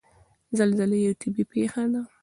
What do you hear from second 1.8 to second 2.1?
ده.